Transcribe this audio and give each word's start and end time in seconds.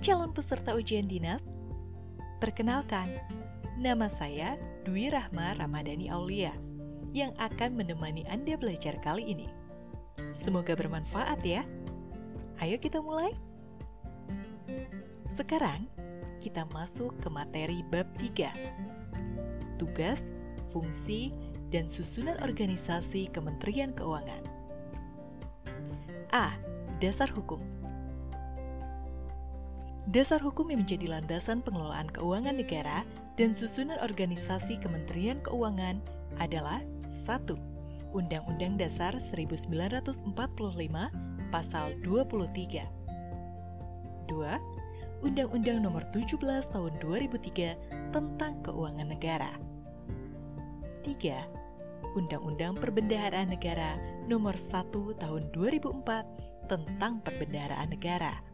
Calon 0.00 0.32
peserta 0.32 0.72
ujian 0.72 1.04
dinas, 1.12 1.44
perkenalkan, 2.40 3.04
nama 3.76 4.08
saya 4.08 4.56
Dwi 4.88 5.12
Rahma 5.12 5.52
Ramadhani 5.60 6.08
Aulia 6.08 6.56
yang 7.12 7.36
akan 7.36 7.76
menemani 7.76 8.24
Anda 8.24 8.56
belajar 8.56 8.96
kali 9.04 9.28
ini. 9.28 9.52
Semoga 10.40 10.72
bermanfaat 10.72 11.44
ya. 11.44 11.68
Ayo 12.64 12.80
kita 12.80 13.04
mulai. 13.04 13.36
Sekarang 15.28 15.84
kita 16.40 16.64
masuk 16.72 17.12
ke 17.20 17.28
materi 17.28 17.84
bab 17.92 18.08
3. 18.16 18.56
Tugas, 19.76 20.24
fungsi, 20.72 21.28
dan 21.68 21.92
susunan 21.92 22.40
organisasi 22.40 23.28
Kementerian 23.36 23.92
Keuangan. 23.92 24.48
A. 26.32 26.56
Dasar 27.04 27.28
hukum. 27.28 27.79
Dasar 30.08 30.40
hukum 30.40 30.72
yang 30.72 30.88
menjadi 30.88 31.12
landasan 31.12 31.60
pengelolaan 31.60 32.08
keuangan 32.08 32.56
negara 32.56 33.04
dan 33.36 33.52
susunan 33.52 34.00
organisasi 34.00 34.80
Kementerian 34.80 35.44
Keuangan 35.44 36.00
adalah 36.40 36.80
1. 37.28 37.44
Undang-Undang 38.16 38.80
Dasar 38.80 39.12
1945 39.20 40.32
Pasal 41.52 41.92
23 42.00 42.88
2. 44.32 45.20
Undang-Undang 45.20 45.78
Nomor 45.84 46.08
17 46.16 46.40
Tahun 46.72 46.92
2003 47.04 47.76
tentang 48.16 48.52
Keuangan 48.64 49.08
Negara 49.12 49.52
3 51.04 52.16
Undang-Undang 52.16 52.80
Perbendaharaan 52.80 53.52
Negara 53.52 54.00
Nomor 54.24 54.56
1 54.56 55.20
Tahun 55.20 55.42
2004 55.52 56.70
tentang 56.70 57.18
Perbendaharaan 57.26 57.90
Negara. 57.90 58.49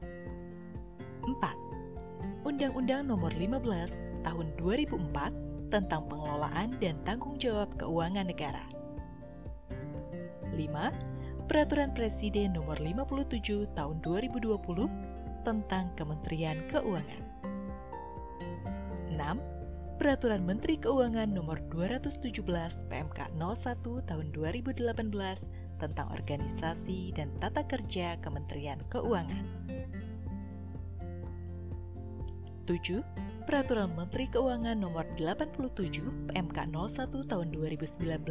4. 1.27 2.47
Undang-Undang 2.47 3.11
Nomor 3.11 3.35
15 3.35 4.23
Tahun 4.23 4.47
2004 4.63 5.75
tentang 5.75 6.07
Pengelolaan 6.07 6.79
dan 6.79 6.95
Tanggung 7.03 7.35
Jawab 7.43 7.75
Keuangan 7.75 8.31
Negara. 8.31 8.63
5. 10.55 11.51
Peraturan 11.51 11.91
Presiden 11.99 12.55
Nomor 12.55 12.79
57 12.79 13.67
Tahun 13.75 13.97
2020 14.07 14.55
tentang 15.43 15.91
Kementerian 15.99 16.59
Keuangan. 16.71 17.23
6 19.11 19.99
Peraturan 19.99 20.47
Menteri 20.47 20.79
Keuangan 20.79 21.27
Nomor 21.27 21.59
217 21.75 22.23
PMK 22.87 23.19
01 23.35 23.83
Tahun 23.83 24.27
2018 24.31 24.87
tentang 25.77 26.09
organisasi 26.13 27.17
dan 27.17 27.33
tata 27.41 27.65
kerja 27.65 28.17
Kementerian 28.21 28.81
Keuangan. 28.93 29.45
7. 32.67 32.99
Peraturan 33.47 33.95
Menteri 33.95 34.27
Keuangan 34.27 34.75
Nomor 34.75 35.07
87 35.15 35.71
PMK 36.35 36.59
01 36.67 37.31
Tahun 37.31 37.49
2019 37.55 38.27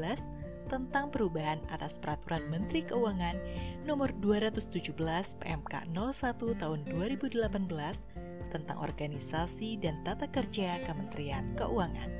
tentang 0.68 1.08
perubahan 1.08 1.64
atas 1.72 1.96
Peraturan 2.04 2.44
Menteri 2.52 2.84
Keuangan 2.84 3.40
Nomor 3.88 4.12
217 4.20 4.92
PMK 5.40 5.74
01 5.88 6.36
Tahun 6.36 6.80
2018 6.84 8.52
tentang 8.52 8.78
organisasi 8.84 9.80
dan 9.80 10.04
tata 10.04 10.28
kerja 10.28 10.84
Kementerian 10.84 11.56
Keuangan. 11.56 12.12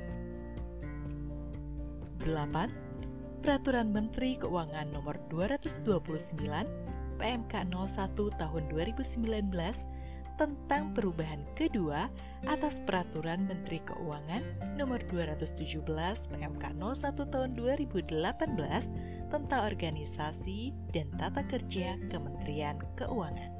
8. 2.24 3.44
Peraturan 3.44 3.92
Menteri 3.92 4.40
Keuangan 4.40 4.88
Nomor 4.88 5.20
229 5.28 5.84
PMK 7.20 7.54
01 7.68 8.40
Tahun 8.40 8.62
2019 8.72 9.95
tentang 10.36 10.92
perubahan 10.92 11.40
kedua 11.56 12.12
atas 12.44 12.76
Peraturan 12.84 13.48
Menteri 13.48 13.80
Keuangan 13.88 14.76
Nomor 14.76 15.00
217 15.08 15.80
PMK 16.28 16.64
01 16.76 17.32
Tahun 17.32 17.50
2018 17.56 18.12
tentang 19.32 19.60
organisasi 19.66 20.76
dan 20.92 21.08
tata 21.16 21.42
kerja 21.48 21.96
Kementerian 22.12 22.78
Keuangan. 22.94 23.52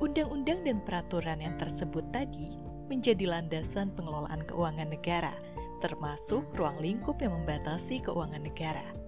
Undang-undang 0.00 0.64
dan 0.64 0.80
peraturan 0.80 1.44
yang 1.44 1.60
tersebut 1.60 2.08
tadi 2.08 2.56
menjadi 2.88 3.28
landasan 3.28 3.92
pengelolaan 3.92 4.42
keuangan 4.48 4.88
negara, 4.88 5.36
termasuk 5.84 6.42
ruang 6.56 6.80
lingkup 6.80 7.20
yang 7.20 7.36
membatasi 7.36 8.00
keuangan 8.00 8.40
negara. 8.40 8.99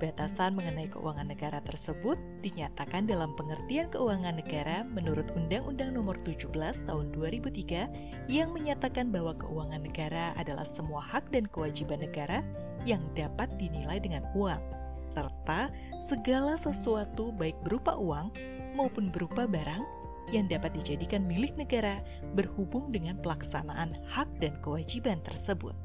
Batasan 0.00 0.56
mengenai 0.56 0.88
keuangan 0.88 1.28
negara 1.28 1.60
tersebut 1.60 2.16
dinyatakan 2.40 3.04
dalam 3.04 3.36
pengertian 3.36 3.92
keuangan 3.92 4.40
negara 4.40 4.80
menurut 4.88 5.28
Undang-Undang 5.36 5.92
Nomor 5.92 6.16
17 6.24 6.48
Tahun 6.88 7.06
2003 7.12 8.32
yang 8.32 8.48
menyatakan 8.56 9.12
bahwa 9.12 9.36
keuangan 9.36 9.84
negara 9.84 10.32
adalah 10.40 10.64
semua 10.64 11.04
hak 11.04 11.28
dan 11.28 11.44
kewajiban 11.52 12.00
negara 12.00 12.40
yang 12.88 13.04
dapat 13.12 13.52
dinilai 13.60 14.00
dengan 14.00 14.24
uang 14.32 14.64
serta 15.12 15.68
segala 16.00 16.56
sesuatu 16.56 17.28
baik 17.36 17.60
berupa 17.60 17.92
uang 18.00 18.32
maupun 18.72 19.12
berupa 19.12 19.44
barang 19.44 19.84
yang 20.32 20.48
dapat 20.48 20.72
dijadikan 20.80 21.28
milik 21.28 21.52
negara 21.60 22.00
berhubung 22.32 22.88
dengan 22.88 23.20
pelaksanaan 23.20 24.00
hak 24.08 24.32
dan 24.40 24.56
kewajiban 24.64 25.20
tersebut. 25.28 25.76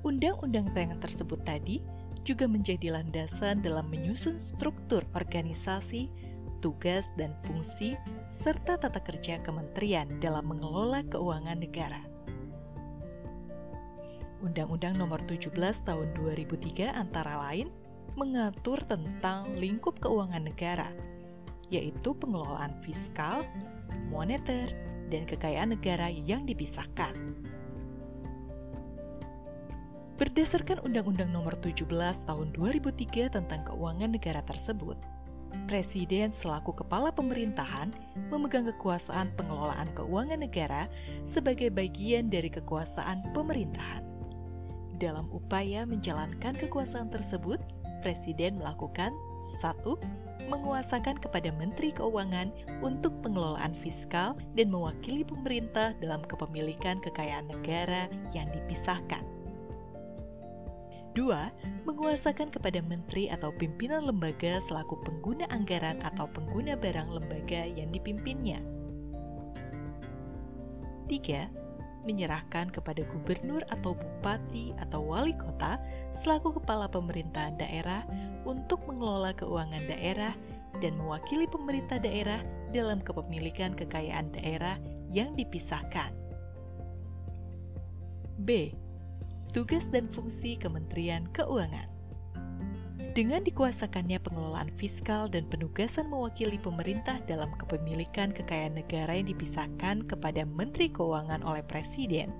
Undang-undang 0.00 0.72
tayangan 0.72 1.04
tersebut 1.04 1.44
tadi 1.44 1.99
juga 2.30 2.46
menjadi 2.46 2.94
landasan 2.94 3.58
dalam 3.58 3.90
menyusun 3.90 4.38
struktur 4.54 5.02
organisasi, 5.18 6.06
tugas 6.62 7.02
dan 7.18 7.34
fungsi, 7.42 7.98
serta 8.46 8.78
tata 8.78 9.02
kerja 9.02 9.42
kementerian 9.42 10.06
dalam 10.22 10.46
mengelola 10.46 11.02
keuangan 11.10 11.58
negara. 11.58 11.98
Undang-Undang 14.46 14.94
Nomor 14.94 15.26
17 15.26 15.50
Tahun 15.82 16.08
2003 16.14 16.94
antara 16.94 17.50
lain 17.50 17.74
mengatur 18.14 18.78
tentang 18.86 19.50
lingkup 19.58 19.98
keuangan 19.98 20.46
negara, 20.46 20.86
yaitu 21.66 22.14
pengelolaan 22.14 22.78
fiskal, 22.86 23.42
moneter, 24.06 24.70
dan 25.10 25.26
kekayaan 25.26 25.74
negara 25.74 26.06
yang 26.06 26.46
dipisahkan. 26.46 27.12
Berdasarkan 30.20 30.84
Undang-Undang 30.84 31.32
Nomor 31.32 31.56
17 31.64 31.88
Tahun 32.28 32.48
2003 32.52 33.32
tentang 33.32 33.64
keuangan 33.64 34.12
negara 34.12 34.44
tersebut, 34.44 35.00
Presiden 35.64 36.36
selaku 36.36 36.76
kepala 36.76 37.08
pemerintahan 37.08 37.88
memegang 38.28 38.68
kekuasaan 38.68 39.32
pengelolaan 39.40 39.88
keuangan 39.96 40.44
negara 40.44 40.92
sebagai 41.32 41.72
bagian 41.72 42.28
dari 42.28 42.52
kekuasaan 42.52 43.32
pemerintahan. 43.32 44.04
Dalam 45.00 45.24
upaya 45.32 45.88
menjalankan 45.88 46.52
kekuasaan 46.52 47.08
tersebut, 47.08 47.56
Presiden 48.04 48.60
melakukan 48.60 49.16
satu, 49.64 49.96
Menguasakan 50.52 51.16
kepada 51.22 51.48
Menteri 51.54 51.96
Keuangan 51.96 52.50
untuk 52.84 53.14
pengelolaan 53.24 53.70
fiskal 53.72 54.34
dan 54.58 54.68
mewakili 54.68 55.24
pemerintah 55.24 55.94
dalam 56.02 56.26
kepemilikan 56.26 56.98
kekayaan 56.98 57.46
negara 57.48 58.10
yang 58.34 58.50
dipisahkan. 58.50 59.39
2. 61.18 61.86
Menguasakan 61.90 62.54
kepada 62.54 62.78
menteri 62.86 63.26
atau 63.26 63.50
pimpinan 63.50 64.06
lembaga 64.06 64.62
selaku 64.70 65.02
pengguna 65.02 65.50
anggaran 65.50 65.98
atau 66.06 66.30
pengguna 66.30 66.78
barang 66.78 67.10
lembaga 67.10 67.66
yang 67.66 67.90
dipimpinnya. 67.90 68.62
3 71.10 71.60
menyerahkan 72.00 72.72
kepada 72.72 73.04
gubernur 73.12 73.60
atau 73.68 73.92
bupati 73.92 74.72
atau 74.80 75.04
wali 75.04 75.36
kota 75.36 75.76
selaku 76.24 76.56
kepala 76.56 76.88
pemerintahan 76.88 77.60
daerah 77.60 78.04
untuk 78.48 78.80
mengelola 78.88 79.36
keuangan 79.36 79.84
daerah 79.84 80.32
dan 80.80 80.96
mewakili 80.96 81.44
pemerintah 81.44 82.00
daerah 82.00 82.40
dalam 82.72 83.04
kepemilikan 83.04 83.76
kekayaan 83.76 84.32
daerah 84.32 84.80
yang 85.12 85.36
dipisahkan. 85.36 86.14
B. 88.40 88.72
Tugas 89.50 89.82
dan 89.90 90.06
fungsi 90.14 90.54
Kementerian 90.54 91.26
Keuangan. 91.34 91.90
Dengan 93.18 93.42
dikuasakannya 93.42 94.22
pengelolaan 94.22 94.70
fiskal 94.78 95.26
dan 95.26 95.50
penugasan 95.50 96.06
mewakili 96.06 96.54
pemerintah 96.54 97.18
dalam 97.26 97.50
kepemilikan 97.58 98.30
kekayaan 98.30 98.78
negara 98.78 99.18
yang 99.18 99.26
dipisahkan 99.26 100.06
kepada 100.06 100.46
Menteri 100.46 100.86
Keuangan 100.94 101.42
oleh 101.42 101.66
Presiden, 101.66 102.30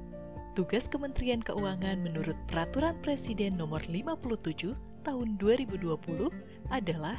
tugas 0.54 0.86
Kementerian 0.86 1.42
Keuangan 1.42 1.98
menurut 1.98 2.38
Peraturan 2.46 2.94
Presiden 3.02 3.58
Nomor 3.58 3.82
57 3.90 4.78
Tahun 5.02 5.28
2020 5.42 5.90
adalah 6.70 7.18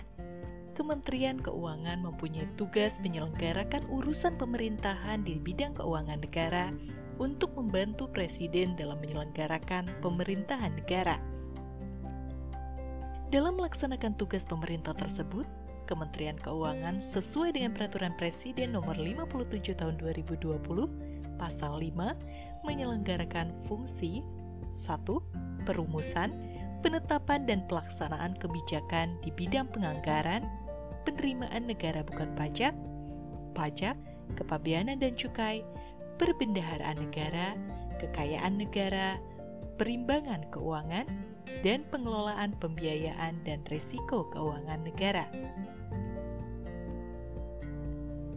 Kementerian 0.79 1.35
Keuangan 1.35 1.99
mempunyai 1.99 2.47
tugas 2.55 2.95
menyelenggarakan 3.03 3.83
urusan 3.91 4.39
pemerintahan 4.39 5.27
di 5.27 5.35
bidang 5.35 5.75
keuangan 5.75 6.23
negara 6.23 6.71
untuk 7.19 7.55
membantu 7.57 8.07
Presiden 8.11 8.77
dalam 8.79 9.01
menyelenggarakan 9.01 9.89
pemerintahan 9.99 10.77
negara 10.77 11.19
dalam 13.31 13.55
melaksanakan 13.55 14.19
tugas 14.19 14.43
pemerintah 14.43 14.91
tersebut, 14.91 15.47
Kementerian 15.87 16.35
Keuangan 16.35 16.99
sesuai 16.99 17.55
dengan 17.55 17.71
Peraturan 17.71 18.11
Presiden 18.19 18.75
Nomor 18.75 18.99
57 18.99 19.71
Tahun 19.71 19.95
2020 20.03 20.59
Pasal 21.39 21.79
5 21.79 22.67
menyelenggarakan 22.67 23.55
fungsi 23.71 24.19
1. 24.67 25.63
Perumusan, 25.63 26.35
penetapan 26.83 27.47
dan 27.47 27.63
pelaksanaan 27.71 28.35
kebijakan 28.35 29.15
di 29.23 29.31
bidang 29.31 29.71
penganggaran, 29.71 30.43
penerimaan 31.07 31.71
negara 31.71 32.03
bukan 32.03 32.35
pajak, 32.35 32.75
pajak, 33.55 33.95
kepabeanan 34.35 34.99
dan 34.99 35.15
cukai, 35.15 35.63
perbendaharaan 36.21 37.01
negara, 37.01 37.57
kekayaan 37.97 38.61
negara, 38.61 39.17
perimbangan 39.81 40.45
keuangan, 40.53 41.09
dan 41.65 41.81
pengelolaan 41.89 42.53
pembiayaan 42.61 43.41
dan 43.41 43.65
risiko 43.73 44.29
keuangan 44.29 44.85
negara. 44.85 45.25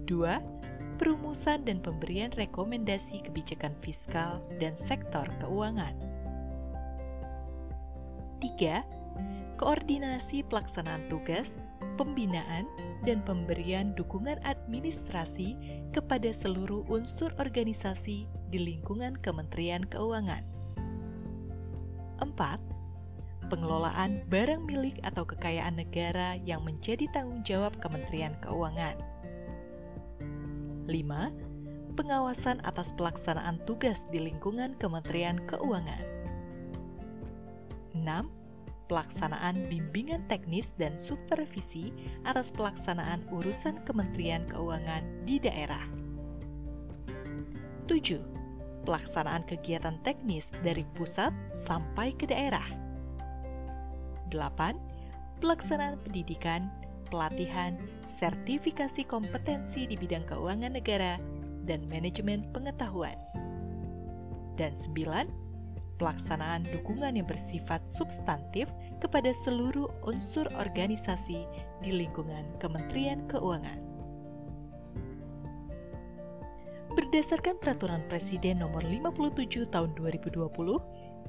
2. 0.09 0.97
Perumusan 0.97 1.69
dan 1.69 1.85
pemberian 1.85 2.33
rekomendasi 2.33 3.21
kebijakan 3.29 3.77
fiskal 3.85 4.41
dan 4.57 4.73
sektor 4.89 5.29
keuangan. 5.45 5.93
3. 8.41 9.61
Koordinasi 9.61 10.41
pelaksanaan 10.49 11.05
tugas, 11.13 11.47
pembinaan, 11.95 12.67
dan 13.05 13.21
pemberian 13.23 13.93
dukungan 13.95 14.41
administrasi 14.43 15.57
kepada 15.93 16.33
seluruh 16.33 16.89
unsur 16.89 17.31
organisasi 17.37 18.25
di 18.49 18.59
lingkungan 18.59 19.21
Kementerian 19.21 19.85
Keuangan. 19.89 20.43
4 22.23 22.75
pengelolaan 23.53 24.25
barang 24.33 24.65
milik 24.65 24.97
atau 25.05 25.29
kekayaan 25.29 25.77
negara 25.77 26.41
yang 26.43 26.65
menjadi 26.65 27.05
tanggung 27.13 27.45
jawab 27.45 27.77
Kementerian 27.79 28.33
Keuangan. 28.41 28.97
5. 30.89 31.95
Pengawasan 31.95 32.59
atas 32.67 32.91
pelaksanaan 32.99 33.63
tugas 33.69 34.01
di 34.11 34.19
lingkungan 34.19 34.75
Kementerian 34.81 35.39
Keuangan. 35.47 36.03
6. 37.95 38.44
Pelaksanaan 38.85 39.65
bimbingan 39.73 40.29
teknis 40.29 40.69
dan 40.77 41.01
supervisi 41.01 41.89
atas 42.29 42.53
pelaksanaan 42.53 43.25
urusan 43.33 43.81
Kementerian 43.89 44.45
Keuangan 44.45 45.25
di 45.25 45.41
daerah. 45.41 45.89
7. 47.89 48.21
Pelaksanaan 48.85 49.49
kegiatan 49.49 49.97
teknis 50.05 50.45
dari 50.61 50.85
pusat 50.93 51.33
sampai 51.57 52.13
ke 52.13 52.29
daerah. 52.29 52.69
8. 54.29 54.77
Pelaksanaan 55.41 55.97
pendidikan, 56.05 56.69
pelatihan, 57.09 57.81
sertifikasi 58.21 59.09
kompetensi 59.09 59.89
di 59.89 59.97
bidang 59.97 60.29
keuangan 60.29 60.77
negara, 60.77 61.17
dan 61.65 61.89
manajemen 61.89 62.45
pengetahuan. 62.53 63.17
Dan 64.61 64.77
9. 64.77 65.44
Pelaksanaan 65.95 66.67
dukungan 66.75 67.15
yang 67.15 67.29
bersifat 67.29 67.87
substantif 67.87 68.67
kepada 68.99 69.31
seluruh 69.47 69.87
unsur 70.09 70.51
organisasi 70.59 71.47
di 71.85 71.91
lingkungan 71.95 72.43
Kementerian 72.59 73.23
Keuangan. 73.31 73.79
Berdasarkan 76.95 77.59
Peraturan 77.59 78.07
Presiden 78.07 78.63
Nomor 78.63 78.87
57 78.87 79.67
Tahun 79.67 79.91
2020, 79.99 80.39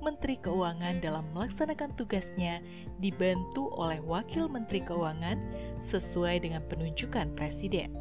Menteri 0.05 0.37
Keuangan 0.37 1.01
dalam 1.01 1.25
melaksanakan 1.33 1.89
tugasnya 1.97 2.61
dibantu 3.01 3.73
oleh 3.73 3.97
Wakil 4.01 4.45
Menteri 4.45 4.85
Keuangan 4.85 5.41
sesuai 5.89 6.45
dengan 6.45 6.61
penunjukan 6.69 7.33
Presiden. 7.33 7.97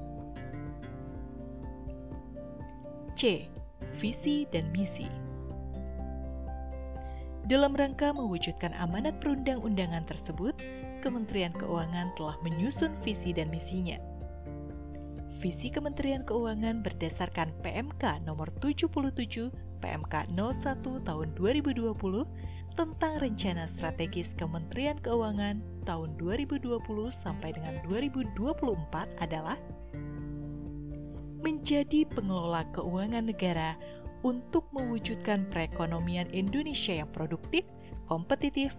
C. 3.16 3.48
Visi 3.96 4.44
dan 4.52 4.68
misi. 4.74 5.06
Dalam 7.44 7.76
rangka 7.76 8.08
mewujudkan 8.16 8.72
amanat 8.80 9.20
perundang-undangan 9.20 10.08
tersebut, 10.08 10.56
Kementerian 11.04 11.52
Keuangan 11.52 12.16
telah 12.16 12.40
menyusun 12.40 12.96
visi 13.04 13.36
dan 13.36 13.52
misinya. 13.52 14.00
Visi 15.44 15.68
Kementerian 15.68 16.24
Keuangan 16.24 16.80
berdasarkan 16.80 17.52
PMK 17.60 18.24
nomor 18.24 18.48
77 18.64 19.52
PMK 19.84 20.14
01 20.32 21.04
tahun 21.04 21.28
2020 21.36 21.84
tentang 22.80 23.12
rencana 23.20 23.68
strategis 23.76 24.32
Kementerian 24.40 24.96
Keuangan 25.04 25.60
tahun 25.84 26.16
2020 26.16 26.80
sampai 27.12 27.52
dengan 27.52 27.76
2024 27.84 29.20
adalah 29.20 29.60
menjadi 31.44 32.08
pengelola 32.08 32.64
keuangan 32.72 33.28
negara 33.28 33.76
untuk 34.24 34.64
mewujudkan 34.72 35.44
perekonomian 35.52 36.26
Indonesia 36.32 37.04
yang 37.04 37.10
produktif, 37.12 37.62
kompetitif, 38.08 38.72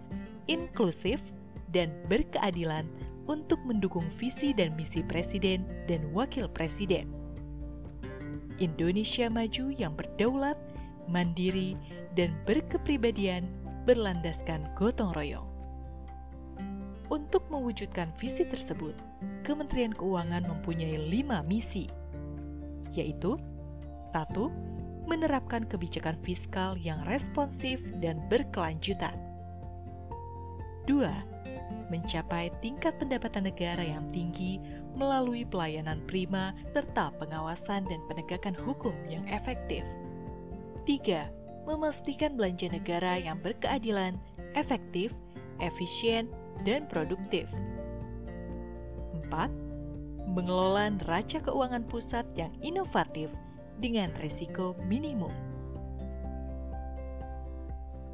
inklusif, 0.50 1.22
dan 1.70 1.94
berkeadilan 2.10 2.90
untuk 3.30 3.62
mendukung 3.62 4.06
visi 4.18 4.50
dan 4.50 4.74
misi 4.74 5.06
Presiden 5.06 5.66
dan 5.86 6.10
Wakil 6.10 6.50
Presiden. 6.50 7.10
Indonesia 8.58 9.30
maju 9.30 9.70
yang 9.70 9.94
berdaulat, 9.94 10.58
mandiri, 11.06 11.78
dan 12.18 12.34
berkepribadian 12.48 13.46
berlandaskan 13.86 14.66
gotong 14.74 15.14
royong. 15.14 15.46
Untuk 17.06 17.46
mewujudkan 17.54 18.10
visi 18.18 18.42
tersebut, 18.42 18.98
Kementerian 19.46 19.94
Keuangan 19.94 20.42
mempunyai 20.42 20.98
lima 21.06 21.38
misi, 21.46 21.86
yaitu 22.90 23.38
satu, 24.10 24.50
Menerapkan 25.06 25.64
kebijakan 25.70 26.18
fiskal 26.26 26.74
yang 26.82 27.00
responsif 27.06 27.78
dan 28.02 28.18
berkelanjutan. 28.26 29.14
Dua, 30.86 31.14
Mencapai 31.86 32.50
tingkat 32.58 32.98
pendapatan 32.98 33.46
negara 33.46 33.82
yang 33.82 34.10
tinggi 34.10 34.58
melalui 34.98 35.46
pelayanan 35.46 36.02
prima 36.10 36.50
serta 36.74 37.14
pengawasan 37.14 37.86
dan 37.86 38.00
penegakan 38.10 38.58
hukum 38.58 38.94
yang 39.06 39.22
efektif. 39.30 39.86
3. 40.82 41.30
Memastikan 41.66 42.34
belanja 42.34 42.70
negara 42.70 43.18
yang 43.18 43.38
berkeadilan, 43.38 44.18
efektif, 44.58 45.14
efisien, 45.62 46.26
dan 46.66 46.90
produktif. 46.90 47.46
4. 49.30 49.30
Mengelola 50.26 50.90
neraca 50.90 51.38
keuangan 51.38 51.86
pusat 51.86 52.26
yang 52.34 52.50
inovatif 52.62 53.30
dengan 53.80 54.12
risiko 54.20 54.76
minimum. 54.84 55.32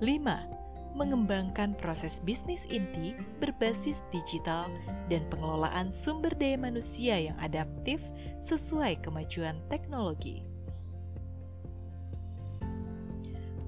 5. 0.02 0.98
Mengembangkan 0.98 1.72
proses 1.78 2.20
bisnis 2.20 2.60
inti 2.68 3.16
berbasis 3.40 4.02
digital 4.12 4.68
dan 5.08 5.24
pengelolaan 5.32 5.88
sumber 5.88 6.34
daya 6.36 6.58
manusia 6.60 7.16
yang 7.32 7.38
adaptif 7.40 8.02
sesuai 8.44 9.00
kemajuan 9.00 9.56
teknologi. 9.72 10.44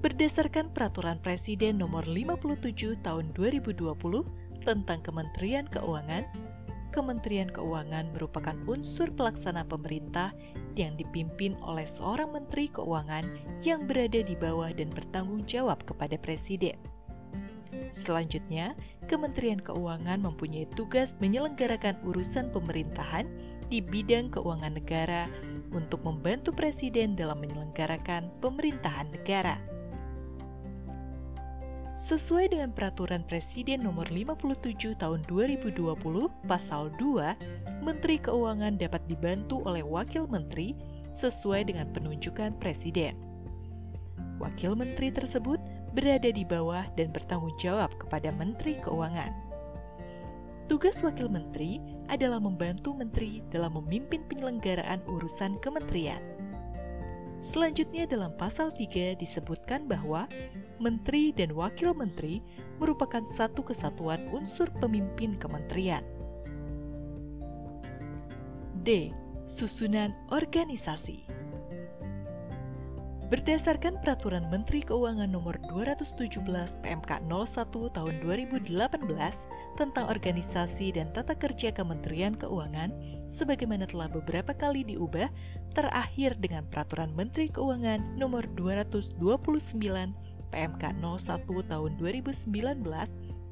Berdasarkan 0.05 0.69
Peraturan 0.69 1.17
Presiden 1.17 1.81
Nomor 1.81 2.05
57 2.05 3.01
Tahun 3.01 3.25
2020 3.33 3.89
tentang 4.61 4.99
Kementerian 5.01 5.65
Keuangan, 5.65 6.21
Kementerian 6.95 7.51
Keuangan 7.51 8.15
merupakan 8.15 8.55
unsur 8.71 9.11
pelaksana 9.11 9.67
pemerintah 9.67 10.31
yang 10.79 10.95
dipimpin 10.95 11.59
oleh 11.59 11.83
seorang 11.83 12.31
Menteri 12.31 12.71
Keuangan 12.71 13.27
yang 13.67 13.83
berada 13.83 14.23
di 14.23 14.31
bawah 14.31 14.71
dan 14.71 14.95
bertanggung 14.95 15.43
jawab 15.43 15.83
kepada 15.83 16.15
Presiden. 16.15 16.79
Selanjutnya, 17.91 18.79
Kementerian 19.11 19.59
Keuangan 19.59 20.23
mempunyai 20.23 20.71
tugas 20.79 21.11
menyelenggarakan 21.19 21.99
urusan 22.07 22.55
pemerintahan 22.55 23.27
di 23.67 23.83
bidang 23.83 24.31
keuangan 24.31 24.79
negara 24.79 25.27
untuk 25.75 25.99
membantu 26.07 26.55
Presiden 26.55 27.19
dalam 27.19 27.43
menyelenggarakan 27.43 28.31
pemerintahan 28.39 29.11
negara. 29.11 29.59
Sesuai 32.05 32.53
dengan 32.53 32.69
Peraturan 32.69 33.25
Presiden 33.25 33.81
Nomor 33.81 34.13
57 34.13 34.93
Tahun 34.93 35.25
2020 35.25 35.73
Pasal 36.45 36.93
2, 37.01 37.81
Menteri 37.81 38.21
Keuangan 38.21 38.77
dapat 38.77 39.01
dibantu 39.09 39.65
oleh 39.65 39.81
Wakil 39.81 40.29
Menteri 40.29 40.77
sesuai 41.17 41.65
dengan 41.65 41.89
penunjukan 41.89 42.61
Presiden. 42.61 43.17
Wakil 44.37 44.77
Menteri 44.77 45.09
tersebut 45.09 45.57
berada 45.97 46.29
di 46.29 46.45
bawah 46.45 46.85
dan 46.93 47.09
bertanggung 47.09 47.57
jawab 47.57 47.89
kepada 47.97 48.29
Menteri 48.37 48.77
Keuangan. 48.85 49.33
Tugas 50.69 51.01
Wakil 51.01 51.25
Menteri 51.25 51.81
adalah 52.05 52.37
membantu 52.37 52.93
Menteri 52.93 53.41
dalam 53.49 53.81
memimpin 53.81 54.21
penyelenggaraan 54.29 55.01
urusan 55.09 55.57
kementerian. 55.57 56.21
Selanjutnya 57.45 58.09
dalam 58.09 58.33
pasal 58.41 58.73
3 58.73 59.21
disebutkan 59.21 59.85
bahwa 59.85 60.25
menteri 60.81 61.29
dan 61.29 61.53
wakil 61.53 61.93
menteri 61.93 62.41
merupakan 62.81 63.21
satu 63.21 63.61
kesatuan 63.61 64.25
unsur 64.33 64.65
pemimpin 64.81 65.37
kementerian. 65.37 66.01
D. 68.81 69.13
Susunan 69.45 70.09
organisasi 70.33 71.21
Berdasarkan 73.29 74.01
Peraturan 74.01 74.49
Menteri 74.53 74.85
Keuangan 74.85 75.29
Nomor 75.29 75.57
217 75.69 76.45
PMK 76.81 77.11
01 77.25 77.93
Tahun 77.93 78.15
2018 78.21 78.69
tentang 79.77 80.05
organisasi 80.09 80.93
dan 80.93 81.09
tata 81.09 81.33
kerja 81.33 81.73
Kementerian 81.73 82.37
Keuangan, 82.37 82.93
sebagaimana 83.25 83.89
telah 83.89 84.09
beberapa 84.09 84.53
kali 84.55 84.85
diubah, 84.87 85.29
terakhir 85.75 86.37
dengan 86.39 86.63
Peraturan 86.71 87.11
Menteri 87.13 87.51
Keuangan 87.51 88.15
Nomor 88.15 88.47
229 88.55 89.19
PMK 90.53 90.83
01 91.03 91.71
Tahun 91.71 91.91
2019 91.99 92.47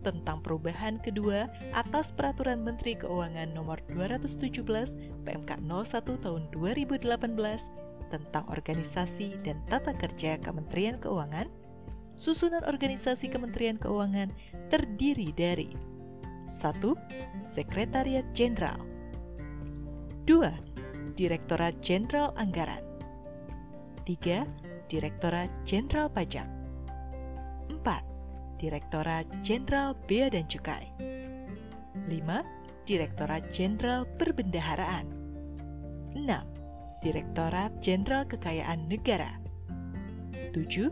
tentang 0.03 0.44
perubahan 0.44 1.00
kedua 1.00 1.48
atas 1.72 2.12
Peraturan 2.15 2.62
Menteri 2.63 2.96
Keuangan 3.00 3.51
Nomor 3.56 3.80
217 3.92 5.24
PMK 5.24 5.51
01 5.63 6.24
Tahun 6.24 6.44
2018 6.51 8.13
tentang 8.13 8.46
organisasi 8.53 9.42
dan 9.42 9.58
tata 9.65 9.89
kerja 9.98 10.38
Kementerian 10.38 11.01
Keuangan, 11.01 11.50
susunan 12.13 12.62
organisasi 12.70 13.25
Kementerian 13.32 13.82
Keuangan 13.82 14.30
terdiri 14.70 15.34
dari 15.34 15.74
1. 16.46 16.62
Sekretariat 17.42 18.27
Jenderal 18.38 18.93
2. 20.24 21.20
Direktorat 21.20 21.75
Jenderal 21.84 22.32
Anggaran 22.39 22.80
3. 24.08 24.48
Direktorat 24.88 25.51
Jenderal 25.68 26.08
Pajak 26.08 26.48
4. 27.68 27.84
Direktorat 28.56 29.27
Jenderal 29.44 29.92
Bea 30.08 30.32
dan 30.32 30.48
Cukai 30.48 30.88
5. 32.08 32.08
Direktorat 32.88 33.44
Jenderal 33.51 34.08
Perbendaharaan 34.15 35.12
6. 36.15 36.24
Direktorat 37.03 37.75
Jenderal 37.84 38.24
Kekayaan 38.24 38.88
Negara 38.88 39.44
7. 40.56 40.88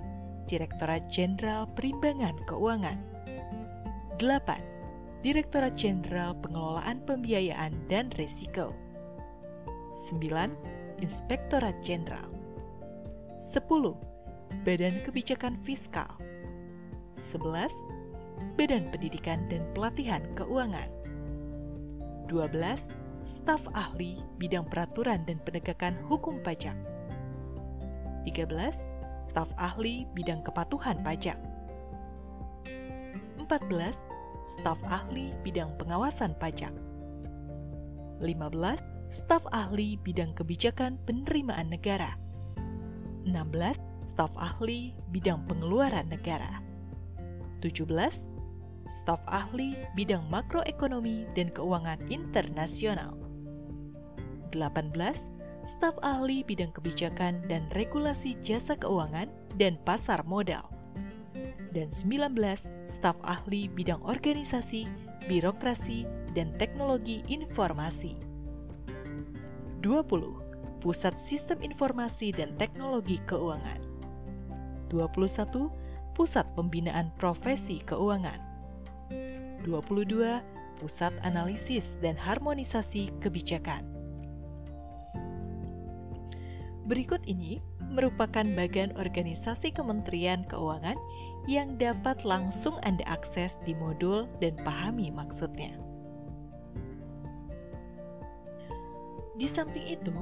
Direktorat 0.52 1.08
Jenderal 1.08 1.72
Perimbangan 1.72 2.36
Keuangan 2.52 3.00
8. 4.20 5.24
Direktorat 5.24 5.80
Jenderal 5.80 6.36
Pengelolaan 6.36 7.00
Pembiayaan 7.08 7.72
dan 7.88 8.12
Risiko 8.20 8.91
9. 10.12 11.00
Inspektorat 11.00 11.80
Jenderal 11.80 12.28
10. 13.56 13.64
Badan 14.68 14.96
Kebijakan 15.08 15.56
Fiskal 15.64 16.12
11. 17.32 17.72
Badan 18.60 18.92
Pendidikan 18.92 19.48
dan 19.48 19.64
Pelatihan 19.72 20.20
Keuangan 20.36 20.92
12 22.28 22.52
staf 23.24 23.64
ahli 23.72 24.20
bidang 24.36 24.68
peraturan 24.68 25.24
dan 25.24 25.40
penegakan 25.48 25.96
hukum 26.12 26.44
pajak. 26.44 26.76
13. 28.28 28.52
Staf 29.32 29.48
ahli 29.56 30.04
bidang 30.12 30.44
kepatuhan 30.44 31.00
pajak. 31.08 31.40
14. 33.40 33.96
Staf 34.60 34.80
ahli 34.92 35.32
bidang 35.48 35.72
pengawasan 35.80 36.36
pajak. 36.36 36.76
15. 38.20 38.91
Staf 39.12 39.44
ahli 39.52 40.00
bidang 40.00 40.32
kebijakan 40.40 40.96
penerimaan 41.04 41.68
negara. 41.68 42.16
16. 43.28 43.36
Staf 44.16 44.32
ahli 44.40 44.96
bidang 45.12 45.44
pengeluaran 45.52 46.08
negara. 46.08 46.64
17 47.60 47.92
staf 48.88 49.20
ahli 49.28 49.76
bidang 50.00 50.24
makroekonomi 50.32 51.28
dan 51.36 51.52
keuangan 51.52 52.00
internasional. 52.08 53.20
18 54.56 54.96
staf 55.68 55.96
ahli 56.00 56.48
bidang 56.48 56.72
kebijakan 56.72 57.44
dan 57.52 57.68
regulasi 57.76 58.40
jasa 58.40 58.80
keuangan 58.80 59.28
dan 59.60 59.76
pasar 59.84 60.24
modal. 60.24 60.72
Dan 61.76 61.92
19 61.92 62.32
staf 62.88 63.20
ahli 63.28 63.68
bidang 63.68 64.00
organisasi, 64.08 64.88
birokrasi, 65.28 66.08
dan 66.32 66.56
teknologi 66.56 67.28
informasi. 67.28 68.31
20 69.82 70.78
Pusat 70.86 71.18
Sistem 71.18 71.58
Informasi 71.66 72.30
dan 72.30 72.54
Teknologi 72.62 73.18
Keuangan. 73.26 73.82
21 74.94 75.74
Pusat 76.14 76.46
Pembinaan 76.54 77.10
Profesi 77.18 77.82
Keuangan. 77.90 78.38
22 79.66 80.78
Pusat 80.78 81.14
Analisis 81.26 81.98
dan 81.98 82.14
Harmonisasi 82.14 83.10
Kebijakan. 83.26 83.82
Berikut 86.86 87.26
ini 87.26 87.58
merupakan 87.82 88.46
bagian 88.54 88.94
organisasi 89.02 89.74
Kementerian 89.74 90.46
Keuangan 90.46 90.98
yang 91.50 91.82
dapat 91.82 92.22
langsung 92.22 92.78
Anda 92.86 93.06
akses 93.10 93.58
di 93.66 93.74
modul 93.74 94.30
dan 94.38 94.62
pahami 94.62 95.10
maksudnya. 95.10 95.74
Di 99.42 99.50
samping 99.50 99.90
itu, 99.90 100.14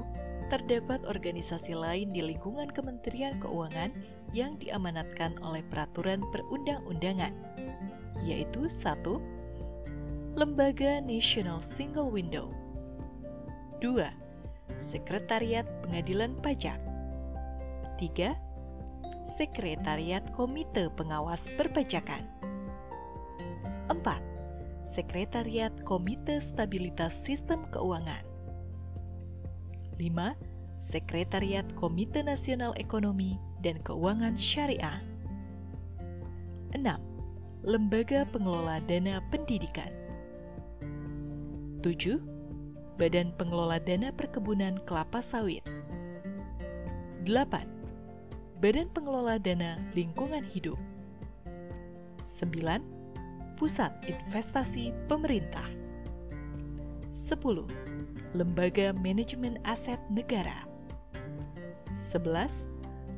terdapat 0.47 1.03
organisasi 1.03 1.75
lain 1.75 2.15
di 2.15 2.23
lingkungan 2.23 2.71
Kementerian 2.71 3.35
Keuangan 3.43 3.91
yang 4.31 4.55
diamanatkan 4.55 5.35
oleh 5.43 5.59
peraturan 5.67 6.23
perundang-undangan, 6.31 7.35
yaitu 8.23 8.71
satu 8.71 9.19
Lembaga 10.39 11.03
National 11.03 11.59
Single 11.75 12.07
Window 12.07 12.55
2 13.83 14.07
Sekretariat 14.79 15.67
Pengadilan 15.83 16.39
Pajak 16.39 16.79
3. 17.99 18.39
Sekretariat 19.35 20.23
Komite 20.31 20.87
Pengawas 20.95 21.43
Perpajakan 21.59 22.23
4. 23.91 23.99
Sekretariat 24.95 25.75
Komite 25.83 26.39
Stabilitas 26.39 27.11
Sistem 27.27 27.67
Keuangan 27.75 28.28
5. 29.99 30.15
Sekretariat 30.95 31.67
Komite 31.75 32.23
Nasional 32.23 32.71
Ekonomi 32.79 33.35
dan 33.59 33.83
Keuangan 33.83 34.39
Syariah 34.39 35.03
6. 36.71 36.87
Lembaga 37.67 38.23
Pengelola 38.31 38.79
Dana 38.87 39.19
Pendidikan 39.27 39.91
7 41.83 42.15
Badan 42.95 43.35
Pengelola 43.35 43.75
Dana 43.83 44.15
Perkebunan 44.15 44.79
Kelapa 44.87 45.19
Sawit 45.19 45.67
8. 47.27 48.63
Badan 48.63 48.87
Pengelola 48.95 49.35
Dana 49.35 49.83
Lingkungan 49.91 50.47
Hidup 50.47 50.79
9. 52.39 52.55
Pusat 53.59 53.91
Investasi 54.07 54.95
Pemerintah 55.11 55.67
10. 57.27 57.88
Lembaga 58.37 58.93
Manajemen 58.93 59.57
Aset 59.65 59.97
Negara 60.13 60.61
11. 62.13 62.45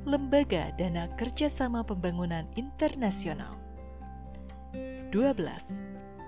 Lembaga 0.08 0.72
Dana 0.80 1.12
Kerjasama 1.20 1.84
Pembangunan 1.84 2.48
Internasional 2.56 3.60
12. 5.12 5.12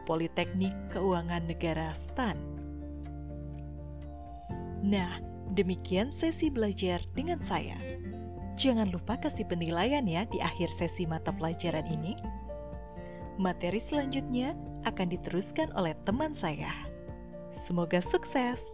Politeknik 0.04 0.75
Keuangan 0.92 1.48
Negara 1.48 1.96
STAN 1.96 2.36
Nah, 4.84 5.16
demikian 5.56 6.12
sesi 6.12 6.52
belajar 6.52 7.00
dengan 7.16 7.40
saya. 7.40 7.80
Jangan 8.60 8.92
lupa 8.92 9.16
kasih 9.16 9.48
penilaian 9.48 10.04
ya 10.04 10.28
di 10.28 10.44
akhir 10.44 10.68
sesi 10.75 11.08
mata 11.08 11.32
pelajaran 11.32 11.88
ini. 11.88 12.20
Materi 13.40 13.80
selanjutnya 13.80 14.60
akan 14.84 15.08
diteruskan 15.08 15.72
oleh 15.72 15.96
teman 16.04 16.36
saya. 16.36 16.92
Semoga 17.53 18.01
sukses! 18.01 18.74